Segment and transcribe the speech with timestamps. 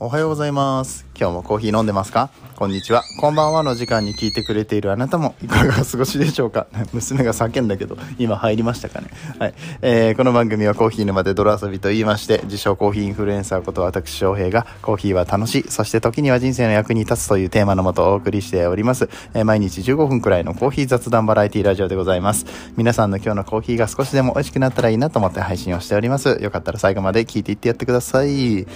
[0.00, 1.06] おはようございます。
[1.18, 2.28] 今日もコーヒー飲んでますか？
[2.56, 3.04] こんにちは。
[3.20, 6.66] こんばんはの時間に聞いてくれているあなたもいかがお過ごしでしょうか？
[6.92, 9.06] 娘が叫んだけど、今入りましたかね？
[9.38, 9.54] はい。
[9.82, 19.08] えー、この番組はコーヒー沼で泥遊びと言いまして、自称コーヒーインフルエンサーこと私翔平が、コーヒーは楽しい、そして時には人生の役に立つというテーマのもとお送りしております。
[19.32, 22.46] えー毎日15分くらいのコーヒー雑談バラエティラジオでございます。
[22.76, 26.40] 皆さんの今日のコーヒーが少しでも美味しくなったらいいなと思って配信をしております。
[26.42, 28.66] よかったら最後まで聞いていってやってください。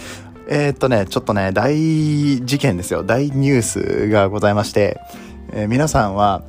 [0.51, 1.77] えーっとね、ちょっとね、大
[2.43, 3.05] 事件ですよ。
[3.05, 4.99] 大ニュースがございまして、
[5.53, 6.43] えー皆さんは、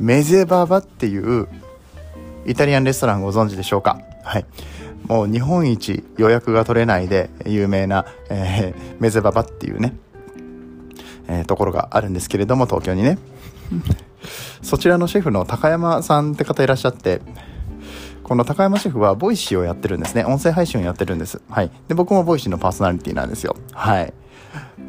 [0.00, 1.46] メゼババっていう
[2.44, 4.00] イタリアンレストランご存知でしょうか？
[4.24, 4.44] はい。
[5.06, 9.94] もう日本一予約が取れないで有名な、えーメゼババっていうね、
[11.28, 13.18] えーところがあるんですけれども、東京にね。
[14.62, 17.20] そちらのシェフの高山さんって方いらっしゃって、
[18.22, 20.24] この高山シェフは Voicyをやってるんですね。
[20.24, 21.40] 音声配信をやってるんです。
[21.50, 21.70] はい。
[21.88, 23.56] で、僕も Voicyのパーソナリティなんですよ。
[23.72, 24.12] はい。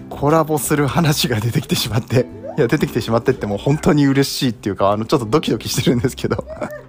[0.09, 6.45] コラボする話が出てきてしまって、いや、出てきてしまってってもう本当に嬉しいっていうか、あの、ちょっとドキドキしてるんですけど。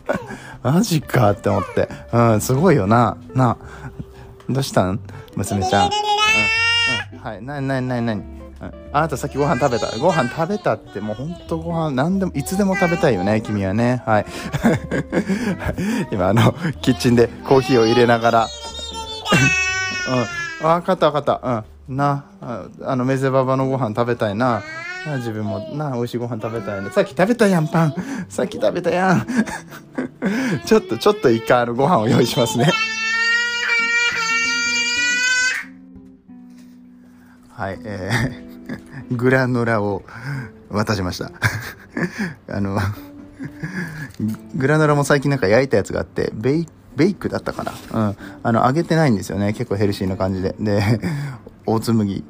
[0.63, 1.89] マジかって思って。
[2.13, 3.17] うん、すごいよな。
[3.35, 3.57] な。
[4.49, 5.01] どうしたん？
[5.37, 5.87] 娘ちゃん。
[5.87, 5.91] うん、
[7.15, 7.19] うん。
[7.21, 7.43] はい。
[7.43, 8.23] なになになになに？
[8.95, 9.99] あなたさっきご飯食べた？
[9.99, 14.05] ご飯食べたってもうほんとご飯何でも、いつでも食べたいよね、君はね。
[14.07, 14.27] はい。
[16.15, 18.49] 今あの、キッチンでコーヒーを入れながら、
[20.63, 20.69] うん。
[20.69, 21.65] わかったわかった。
[21.89, 21.97] うん。
[21.97, 24.63] な、ああの、メゼババのご飯食べたいな。
[25.05, 26.93] な自分もな、美味しいご飯食べたいな。
[26.93, 27.95] さっき食べたやん、パン。
[28.29, 29.27] さっき食べたやん。
[30.65, 32.71] ちょっと、ちょっと一回あの、ご飯を用意しますね。
[37.57, 38.44] はい、えー、
[39.17, 40.03] グラノラを
[40.71, 41.31] 渡しました。
[42.49, 42.79] あの、
[44.55, 47.73] グラノラも最近なんか焼いたやつがあって、ベイ、ベイクだったかな？
[48.09, 48.17] うん。
[48.43, 49.53] あの、揚げてないんですよね。
[49.53, 50.55] 結構ヘルシーな感じで。
[50.59, 51.01] で、
[51.67, 52.25] 大紬、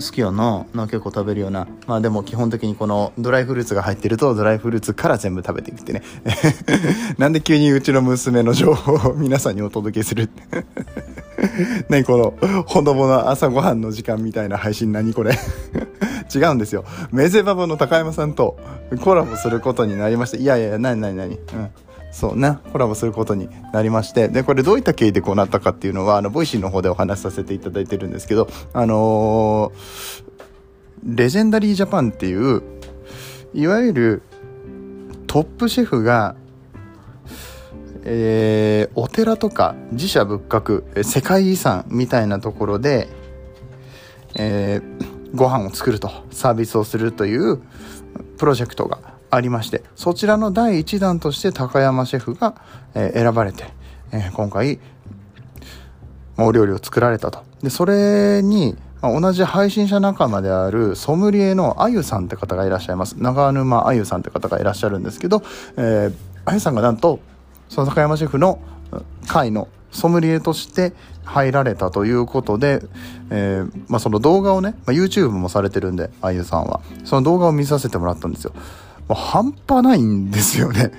[0.00, 0.66] 好きやな。
[0.74, 1.66] な、結構食べるような。
[1.86, 6.02] まあでも基本的にこのドライフルーツが入ってると、ドライフルーツから全部食べていくってね。
[7.18, 10.28] なんで急にうちの娘の情報を 皆さんにお届けする？
[11.88, 15.38] 何この、ほのぼの朝ごはんの時間みたいな配信何これ？
[16.34, 16.84] 違うんですよ。
[17.12, 18.58] メゼババの高山さんと
[19.02, 21.68] コラボすることになりまして、いやいやいや、なになになにうん。
[22.14, 30.24] そうね、コラボすることになりまして、で、これどういった経緯でこうなったかっていうのは、あの、 Voicy の方でお話しさせていただいてるんですけど、あのー
[31.04, 32.62] Legendary Japan っていう、
[33.52, 34.22] いわゆる
[35.26, 36.36] トップシェフが、
[38.04, 43.08] えーお寺とか寺社仏閣世界遺産みたいなところで、
[44.36, 47.60] えーご飯を作るとサービスをするという
[48.38, 52.54] プロジェクトがありましてそちらの第1弾として高山シェフが、
[52.94, 53.64] え選ばれて、
[54.12, 54.78] え今回
[56.36, 65.42] お料理を作られたとでそれに、ま同じ配信者仲間であるソムリエのあゆさんって方がいらっしゃいます長沼あゆさんって方がいらっしゃるんですけど、
[65.76, 67.20] えーあゆさんがなんと
[67.68, 68.60] その高山シェフの
[69.26, 70.92] 会のソムリエとして
[71.24, 72.82] 入られたということで、
[73.30, 76.80] えーまあ、その動画をね、まあ、YouTube もされてるんで、あゆさんは。
[77.04, 78.52] その動画を見させてもらったんですよ。
[79.08, 80.92] もう半端ないんですよね。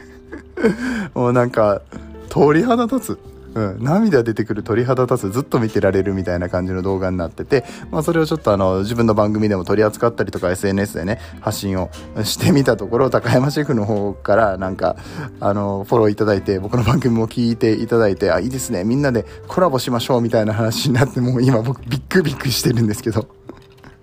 [1.13, 1.81] もうなんか、
[2.29, 3.19] 鳥肌立つ。
[3.55, 5.31] うん、涙出てくる鳥肌立つ。
[5.31, 11.89] ずっと見てられるみたいな感じの動画になってて、まあ、それをちょっとあの自分の番組でも取り扱ったりとか SNS でね発信を
[12.25, 14.97] してみたところ高山シェフの方からなんか
[15.39, 18.83] あのフォローいただいて僕の番組も聞いていただいてあいいですね。
[18.83, 23.25] みんなでコラボしましょうみたいな話になってもう今僕ビックビックしてるんですけど。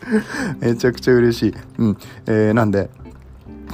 [0.60, 1.98] めちゃくちゃ嬉しい、うん。
[2.26, 2.90] えーなんで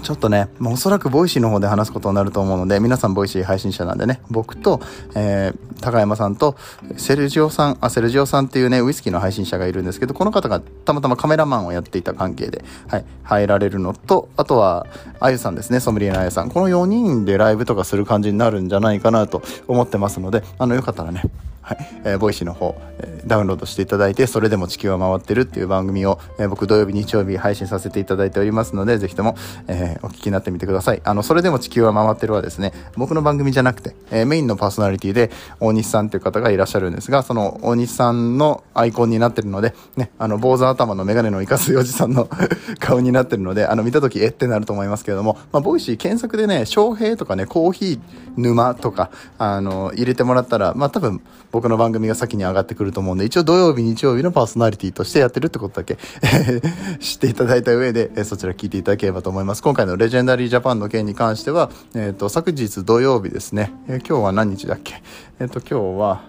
[0.03, 4.81] ちょっとね、まあおそらく Voicyの方で話すことになると思うので、皆さん Voicy配信者なんでね、僕と、
[5.15, 6.57] えー、高山さんと、
[6.97, 14.87] セルジオさん、あ、セルジオさんっていうね、ウイスキーの配信者がいるんですけど、この方がたまたまカメラマンをやっていた関係で、はい、入られるのと、あとは、
[15.21, 16.51] あゆさんですね、ソムリエのあゆさん。
[16.51, 21.23] この4人でライブとかする感じになるんじゃないかなと思ってますので、あの、よかったらね、
[21.69, 29.37] はい、えー Voicy の方、えーダウンロードしていただいて、それでも地球は回ってるっていう番組を、えー僕土曜日、日曜日配信させていただいておりますので、ぜひとも、
[29.67, 31.03] えーお聞きになってみてください。
[31.05, 35.31] あの、それでも地球は回ってるはですね、僕の番組じゃなくて、えーメインのパーソナリティで、
[35.61, 42.31] 大西さんという方がいらっしゃるんですが、その大西さんのアイコンになってるので、ね、あの、坊主頭のメガネのイカスイおじさんの
[42.81, 48.01] 顔になってるので、あの、見たとき、えってなると思いますけれども、まあ、 Voicy 検索でね、翔平とかね、コーヒー
[48.39, 51.21] 沼とか、あの、入れてもらったら、まあ、多分、
[51.51, 55.99] 僕僕の番組が先に上がってくると思うんで、一応土曜日、日曜日のパーソナリティとしてやってるってことだけ
[57.03, 59.63] 知っていただいた上で、そちら聞いていただければと思います。
[59.65, 65.03] 今回の Legendary Japan の件に関しては、えっ、と、昨日土曜日ですね、えー今日は何日だっけ？
[65.41, 66.21] えっ、と、今日は、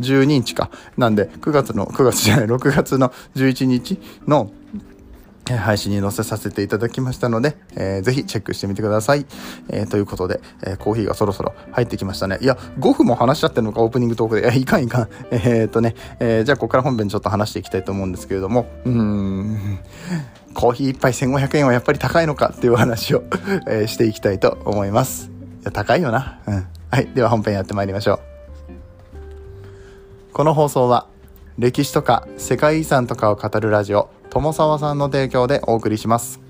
[0.00, 0.70] 12日か。
[0.96, 4.50] なんで、9月の、9月じゃない、6月の11日の
[5.56, 9.26] 配信に載せさせていただきましたので、えー、ぜひチェックしてみてください。
[9.70, 12.38] えー、ということで、えー、コーヒーがそろそろ入ってきましたね。
[12.40, 14.42] いや、5分も話しちゃってるのか、オープニングトークで。
[14.42, 15.08] いや、いかんいかん。
[15.30, 19.78] えー、っとね、えー、じゃあここから本編ちょっと話していきたいと思うんですけれども、うーん、
[20.54, 23.22] コーヒー1杯1500円はやっぱり高いのかっていう話を
[23.68, 25.30] え、していきたいと思います。
[25.60, 26.40] いや、高いよな。
[26.46, 26.66] うん。
[26.90, 27.08] はい。
[27.14, 28.20] では本編やってまいりましょう。
[30.32, 31.06] この放送は、
[31.58, 36.40] 歴史とか世界遺産とかを語るラジオ、友沢さんの提供でお送りします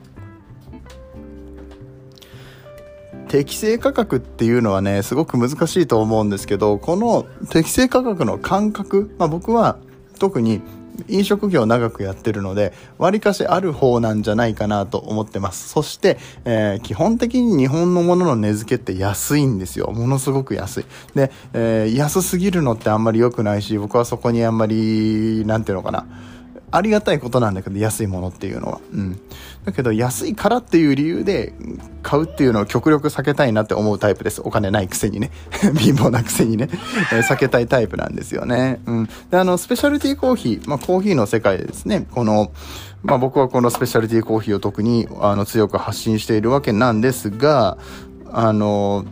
[3.28, 9.78] 適正価格っていうのはねすごく難しいと思うんですけどこの適正価格の感覚、まあ、僕は
[10.18, 10.62] 特に
[11.06, 15.68] 飲食業長くやってるので、割かしある方なんじゃないかなと思ってます。
[15.68, 19.92] そして、えー、基本的に日本のものの値付けって安いんですよ。
[19.92, 20.84] ものすごく安い。
[21.14, 26.06] で、えー、安すぎるのってあんまり良くないし、僕はそこにあんまり、なんていうのかな。
[26.70, 28.80] ありがたいことなんだけど、安いものっていうのは。
[28.92, 29.20] うん。
[29.64, 31.52] だけど、安いからっていう理由で
[32.02, 34.42] 買うっていうのを極力避けたいなって思うタイプです。
[34.44, 35.30] お金ないくせにね。
[35.76, 36.68] 貧乏なくせにね、
[37.12, 38.80] え、避けたいタイプなんですよね。
[38.86, 39.08] うん。
[39.30, 42.52] で、あの、スペシャルティーコーヒー、まあ、コーヒーの世界ですね、この、
[43.02, 47.78] まあ、僕はこのスペシャルティーコーヒーを特に、あの、強く発信しているわけなんですが、
[48.30, 49.04] あの、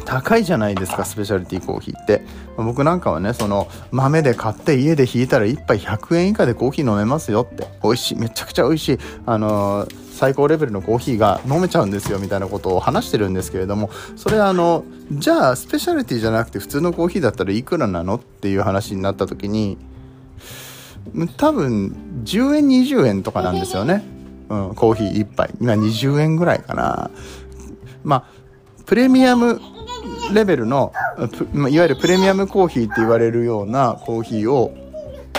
[0.00, 2.22] 高いじゃないですか、スペシャリティコーヒーって。
[2.56, 7.66] 僕なんかはね、その豆で買って家で引いたら1杯100円以下でコーヒー飲めますよって。
[7.82, 8.98] 美味しい、めちゃくちゃ美味しい。
[9.26, 19.78] あのー、最高レベルのコーヒーが飲めちゃうんですよみたいなことを話してるんですけれども、それあの、じゃあスペシャリティじゃなくて普通のコーヒーだったらいくらなのっていう話になった時に、
[21.38, 24.04] 多分10円20円とかなんですよね。
[24.50, 25.50] うん、コーヒー1杯。
[25.60, 27.10] 今20円ぐらいかな。
[28.04, 28.24] まあ、
[28.84, 29.60] プレミアム
[30.34, 30.92] レベルの、
[31.54, 34.74] いわゆるプレミアムコーヒーって言われるようなコーヒーを、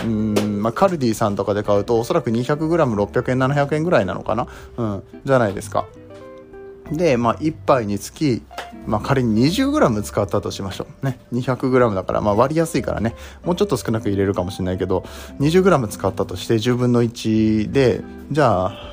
[0.04, 4.48] うん、まあ、カルディさんとかで買うと、おそらく 200g600 円、700円ぐらいなのかな？
[4.78, 5.86] うん、じゃないですか。
[6.92, 8.42] で、まあ、1杯につき、
[8.88, 11.06] まあ、仮に 20g 使ったとしましょう。
[11.06, 11.20] ね。
[11.32, 13.16] 200g だから、まあ、割りやすいからね。
[13.46, 15.06] もうちょっと少なく入れるかもしれないけど、
[15.40, 18.02] 20g 使ったとして10分の1で、
[18.32, 18.91] じゃあ、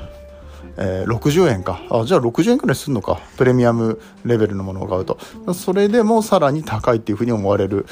[0.81, 1.81] えー、60円か。
[1.91, 3.19] あじゃあ60円くらいするのか。
[3.37, 5.19] プレミアムレベルのものを買うと。
[5.53, 7.85] それでもさらに高いっていうふうに思われる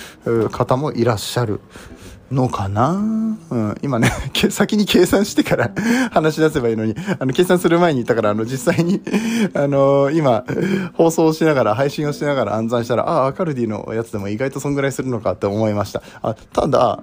[0.51, 1.59] 方もいらっしゃる
[2.31, 2.95] のかな、う
[3.57, 4.09] ん、今ね、
[4.49, 5.71] 先に計算してから
[6.11, 9.01] 話し出せばいいのに、あの、計算する前に言ったから、あの、実際に
[9.53, 10.43] あのー、今、
[10.93, 16.01] 放送をしながら、配信をしながら暗算したら、ああ、アカルディのやつでも意外とそんぐらいするのかって思いました。
[16.21, 17.01] あただ、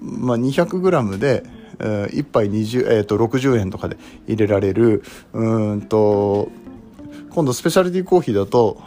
[0.00, 1.44] まあ、200g で、
[1.78, 3.96] え、1杯20、えーと、60円とかで
[4.26, 5.02] 入れられる
[5.32, 6.50] うんと
[7.30, 8.80] 今度スペシャルティコーヒーだと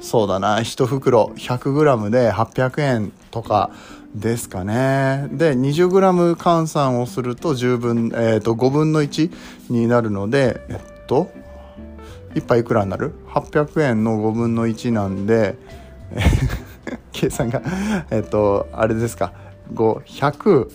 [0.00, 3.70] そうだな1袋 100g で800円とか
[4.14, 9.30] ですかねで 20g 換算をすると10分、えーと、5分の1
[9.70, 11.30] になるのでえっと
[12.34, 15.56] 1杯いくらになる ?800 円の5分の1なんで
[17.12, 17.62] 計算が
[18.10, 19.32] えっとあれですか
[19.74, 20.70] 500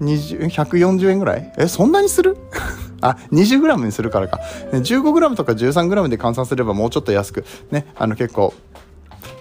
[0.00, 1.52] 140円ぐらい？
[1.58, 2.36] え、そんなにする？
[3.02, 4.40] あ、20g にするからか。
[4.72, 8.52] 15g とか 13g で換算すればもうちょっと安く、ね、あの結構、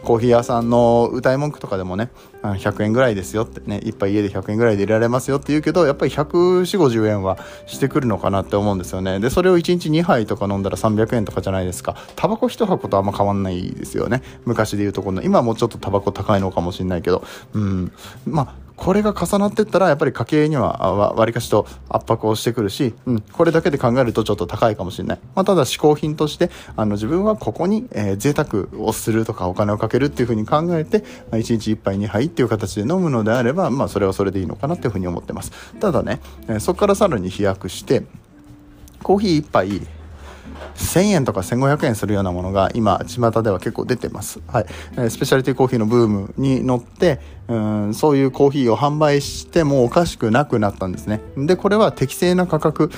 [0.03, 2.09] コーヒー屋さんの歌い文句とかでもね、
[2.41, 9.19] 100円ぐらいですよってね、一杯家で100円ぐらいで入れられますよって言うけど、やっぱり140、50円はしてくるのかなって思うんですよね。
[9.19, 11.97] で、それを1日2杯とか飲んだら300円とかじゃないですか。
[12.15, 14.23] タバコ1箱とあんま変わんないですよね。
[14.45, 17.23] 昔で言うとこの、今はもうちょっとタバコ高いのかもしれないけど、
[17.53, 17.91] うん。
[18.25, 25.19] まあ、これが重なってったらやっぱり家計にはわりかしと圧迫をしてくるし、うん、これだけで考えるとちょっと高いかもしれない。
[25.35, 35.51] まあ、ただ嗜好品としてあの自分はここに、えー、贅沢をするとかお金をかけるっていうふうに考えて、まあ、1日1杯2杯っていう形で飲むのであれば、まあ、それはそれでいいのかなっていうふうに思ってます。
[35.81, 38.03] ただね、えー、そこからさらに飛躍して
[39.03, 39.98] コーヒー1杯
[40.75, 44.65] 1000円とか1500円するようなものが今巷では結構出てます、はい。
[45.09, 47.55] スペシャリティコーヒーのブームに乗ってう
[47.89, 51.19] んそういうコーヒーを販売してもおかしくなくなったんですね。
[51.35, 52.89] でこれは適正な価格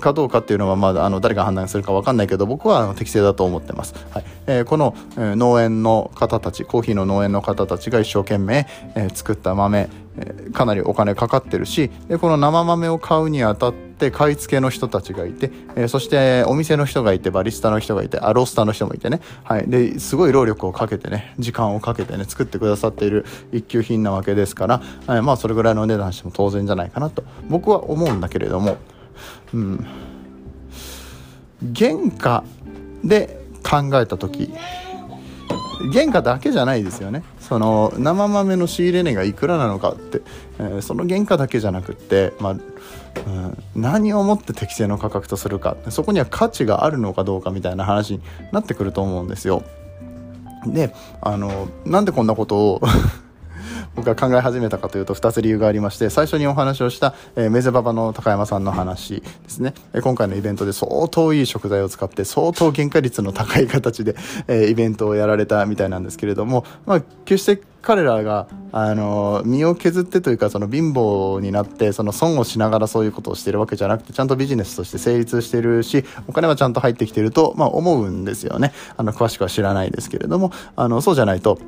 [0.00, 4.24] かどうかっていうのはまだあの誰が判断するか分かんないけど僕は適正だと思ってます、はい。
[4.46, 9.88] えー、この、農園の方たちコーヒーの農園の方たちが一生懸命、えー、作った豆
[10.52, 27.24] かなりお金かかってるしでこの生豆を買うにあたって買い付けの人たちがいて、えー、そしてお店の人がいてバリスタの人がいてアロースターの人もいてね、はい、ですごい労力をかけてね時間をかけてね作ってくださっている一級品なわけですから、はい、まあそれぐらいの値段しても当然じゃないかなと。
[27.48, 28.76] 僕は思うんだけれども、
[29.52, 29.86] うん、
[31.74, 32.44] 原価
[33.04, 34.52] で考えた時
[35.92, 37.22] 原価だけじゃないですよね。
[37.48, 40.20] その生豆の仕入れ値がいくらなのかって、
[40.58, 49.62] えー、その原価だけじゃなくって、まあうん、何をもって適正の価格とするかそこには価値があるのかどうかみたいな話になってくると思うんですよ。
[50.66, 52.82] であのなんでこんなことを
[53.98, 64.14] 僕が考え始めたかというと2つ理由がありまして最初にお話をした、え、メゼババの高山さんの話ですね、え、今回のイベントで相当いい食材を使って相当原価率の高い形で、
[64.46, 78.72] え、イベントをやられたみたいなんですけれども、まあ、決して彼らが、あの、身を削ってというか、その貧乏になって、その損をしながらそういうことをしてるわけじゃなくて、ちゃんとビジネスとして成立してるし、お金はちゃんと入ってきてると、まあ思うんですよね。
[78.96, 81.58] あの、詳しくは知らないですけれども、あの、そうじゃないと、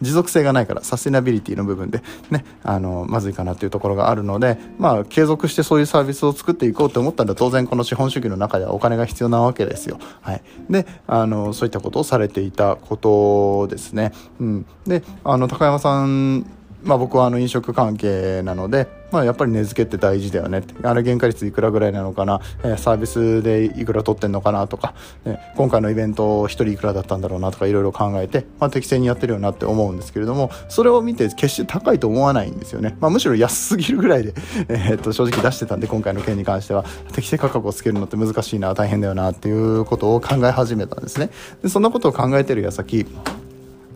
[0.00, 9.98] 持続性がないからサステナビリティの部分でねあのまずいかなっていうところがあるのでまあ継続してそういうサービスを作っていこうと思ったら当然この資本主義の中ではお金が必要なわけですよ。
[10.20, 14.12] はい、であのそういったことをされていたことですね。
[14.40, 16.46] うん、であの高山さん
[16.82, 24.94] まあ、僕はあの飲食関係なので、まあ、やっぱり値付けって大事だよねあれ原価率いくらぐらいなのかな、えー、サービスでいくら取ってんのかなとか、
[25.24, 34.34] ね、今回のイベント1人いくらだったんだろうなとかいろいろ考えて、まあ、適正にやってるよなって思うんですけれどもそれを見て決して高いと思わないんですよね、まあ、むしろ安すぎるぐらいで、
[34.68, 36.84] えー、っと正直出してたんで今回の件に関しては。
[37.12, 41.30] 適正価格をつけるのって難しいな大変だよなっていうことを考え始めたんですね。
[41.62, 43.06] でそんなことを考えてる矢先、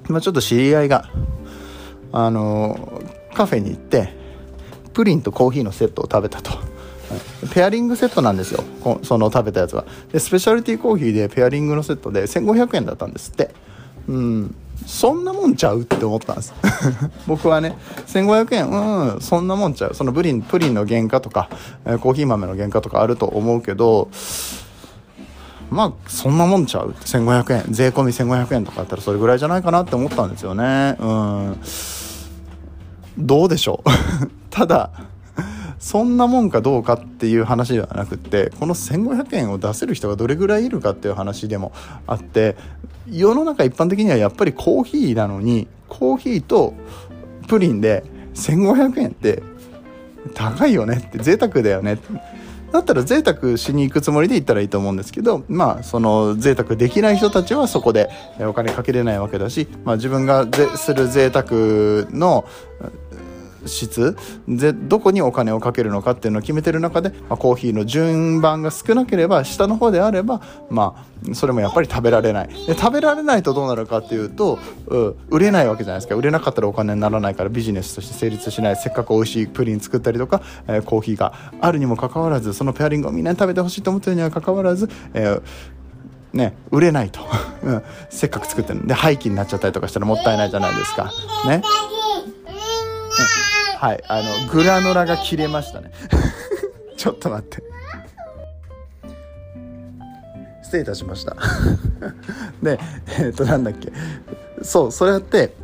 [0.08, 1.08] まあ、ちょっと知り合いが
[2.16, 3.02] あの
[3.34, 4.08] カフェに行って
[4.92, 6.52] プリンとコーヒーのセットを食べたと。
[7.52, 8.62] ペアリングセットなんですよ。
[9.02, 9.84] その食べたやつは。
[10.12, 13.50] でスペシャルティーコーヒーでペアリングのセットで1500円だったんですって。
[14.08, 14.54] うん。
[14.86, 16.54] そんなもんちゃうって思ったんです。
[17.26, 19.94] 僕はね1500円うんそんなもんちゃう。
[19.94, 21.48] そのプリンプリンの原価とか
[22.00, 24.08] コーヒー豆の原価とかあると思うけど
[25.70, 30.96] まあそんなもんちゃう1500円税込み1500円とかだったらそれぐらいじゃないかなって思ったんですよね。
[31.00, 31.58] うん。
[33.18, 33.90] どうでしょう？
[34.50, 34.90] ただ
[35.78, 41.72] そんなもんかどうかっていう話ではなくってこの1500円を出せる人がどれぐらいいるかっていう話でも
[42.06, 42.56] あって
[43.10, 46.72] 世の中一般的にはやっぱりコーヒーなのにコーヒーと
[47.48, 48.02] プリンで
[48.34, 49.42] 1500円って
[50.32, 51.98] 高いよねって贅沢だよね
[52.72, 61.46] だったら贅沢しに行くつもりで行ったらいいと思うんですけどまあその贅沢できない人たちはそこでお金かけれないわけだし、まあ、自分がする贅沢
[62.10, 62.46] の
[63.66, 64.16] 質。
[64.48, 70.40] でどこにお金をかけるのかっていうのを決めてる中で、まあ、コーヒーの順番が少なければ下の方であれば
[70.70, 72.48] まあそれもやっぱり食べられない。
[72.48, 76.14] で食べられないとどうなるかっていうとう売れないわけじゃないですか。
[76.14, 78.76] 売れなかったらお金にならないからビジネスとして成立しない。
[78.76, 85.42] せっかく美味しいプリン作ったりとか、えー、コーヒーがあるにもかかわらずそのペアリングをみんなに食べてほしいと思ってるにはかかわらず、えー
[86.34, 87.20] ね、売れないと、
[87.62, 91.12] うん、せっかく作ってるんで廃棄になっちゃったりとかしたらもったいないじゃないですか。
[91.46, 91.62] ね、
[93.84, 95.90] はい、あの、グラノラが切れましたね。
[96.96, 97.62] ちょっと待って。
[100.62, 101.36] 失礼いたしました。
[102.64, 102.80] で、
[103.18, 103.92] えっ、と、なんだっけ。
[104.62, 105.54] そう、それって、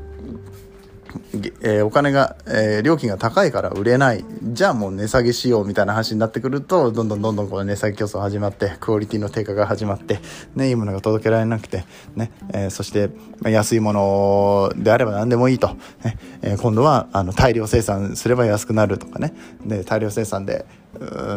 [1.63, 4.25] えー、お金が、えー、料金が高いから売れない。
[4.43, 10.21] じゃあもう値下げしようみたいな話になってくると、どんどんどんどんこの値下げ競争始まって、クオリティの低下が始まって、
[10.55, 11.85] ね、いいものが届けられなくて、
[12.17, 13.11] ね、えー、そして、
[13.45, 15.69] 安いものであれば何でもいいと。
[16.05, 19.33] ね、え今度は、あの、大量生産すれば安くなるとかね。
[19.65, 20.67] で、大量生産で、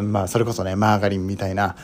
[0.02, 1.76] まあ、それこそね、マーガリンみたいな、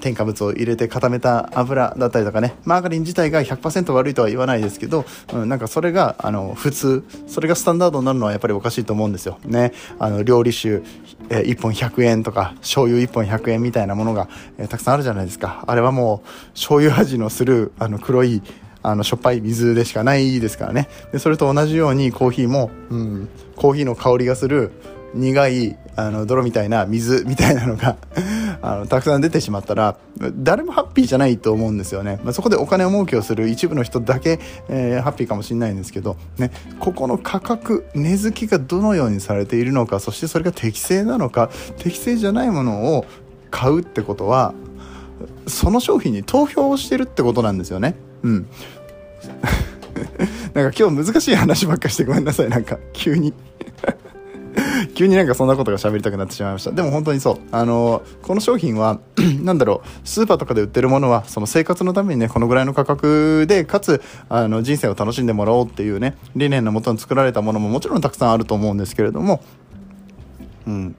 [0.00, 9.38] 添加物を入れて固めた油だったりとかねマーガリン自体が100%悪いとは言わないですけど、うん、なんかそれがあの普通それがスタンダードになるのはやっぱりおかしいと思うんですよ。
[9.44, 9.72] ね。
[9.98, 10.82] あの料理酒、
[11.30, 14.28] えー、1本100円とか醤油1本100円みたいなものが、
[14.58, 15.64] えー、たくさんあるじゃないですか。
[15.66, 18.42] あれはもう醤油味のするあの黒い
[18.82, 20.88] あのしょっぱい水でしかないですからね。
[21.12, 24.72] でそれと同じようにコーヒーも、うん、コーヒーの香りがする
[25.14, 27.96] 苦いあの泥みたいな水みたいなのが
[28.62, 29.96] あのたくさん出てしまったら
[30.36, 43.06] 誰もハッピーじゃないと思うんですよね、まあ、そこでお金を儲けをする一部の人だけ、えー、ハッピーかもしれないんですけど、ね、ここの価格値付きがどのようにされているのかそしてそれが適正なのか適正じゃないものを
[43.50, 44.54] 買うってことは
[45.46, 47.94] その商品に投票をしてるってことなんですよね。
[48.22, 48.46] うん。
[50.54, 52.48] なんか今日難しい話ばっかしてごめんなさい。
[52.48, 53.32] なんか急に。
[54.94, 56.70] 急になんかそんなことが喋りたくなってしまいました。
[56.70, 57.38] でも本当にそう。
[57.50, 59.00] あの、この商品は
[59.42, 69.42] なんだろう、スーパーとかで売ってるものは、その生活のためにね、このぐらいの価格で、かつ、あの、人生を楽しんでもらおうっていうね、理念のもとに作られたものももちろんたくさんあると思うんですけれども、
[70.66, 70.96] うん、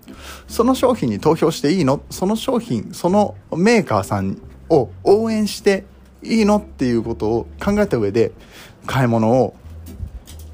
[0.48, 2.02] その商品に投票していいの？
[2.12, 5.86] その商品、そのメーカーさんを応援して
[6.22, 6.58] いいの？
[6.58, 8.32] っていうことを考えた上で、
[8.86, 9.56] 買い物を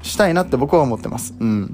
[0.02, 1.34] したいなって僕は思ってます。
[1.38, 1.72] うん。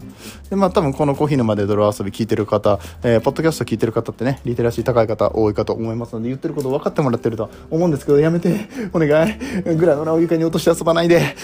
[0.51, 9.35] で、まあ多分このコーヒー沼で泥遊び聞いてる方、えーポッドキャスト聞いてる方ってね、リテラシー高い方多いかと思いますので、言ってること分かってもらってると思うんですけど、やめて、 お願い。
[9.77, 11.17] グラノラを床に落として遊ばないで。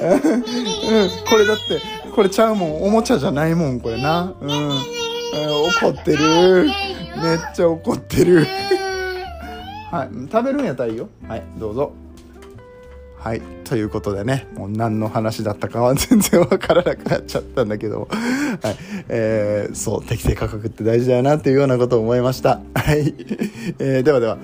[0.00, 1.80] うん、これだって、
[2.14, 2.82] これちゃうもん。
[2.84, 4.32] おもちゃじゃないもん、これな。
[4.40, 5.08] うん
[5.80, 6.64] 怒ってる。
[6.64, 8.46] めっちゃ怒ってる。
[9.90, 10.08] はい。
[10.30, 11.08] 食べるんやったらいいよ。
[11.28, 11.92] はい、どうぞ。
[13.18, 13.42] はい。
[13.64, 18.08] ということでね、もう何の話だったかは全然わからなくなっちゃったんだけど、
[18.62, 18.76] はい。
[19.08, 22.60] えー、そう、適正価格って大事だよなっていうようなことを思いました。
[22.74, 23.14] はい。
[23.80, 24.38] えー、ではでは、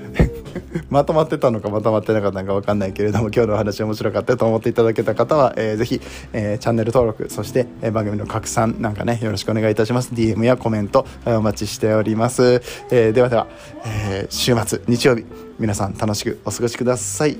[0.90, 6.00] まとまってたのかまとまってなかったのかわかんないけれども、今日のお話面白かったと思っていただけた方は、えー、ぜひ、
[6.32, 10.10] えー、チャンネル登録、そして、えー、番組の拡散なんかね、よろしくお願いいたします。
[10.12, 12.62] DM やコメント、えお待ちしております。
[12.90, 13.46] えー、ではでは、
[13.86, 15.24] えー、週末、日曜日、
[15.58, 17.38] 皆さん楽しくお過ごしください。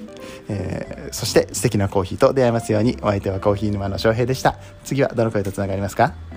[0.48, 6.33] えーそして素敵なコーヒーと出会えますようにお相手はコーヒー沼の翔平でした次はどの声とつながりますか？